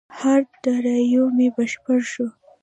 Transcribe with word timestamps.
هارد 0.19 0.49
ډرایو 0.63 1.23
مې 1.35 1.47
بشپړ 1.55 1.99
شو. 2.11 2.27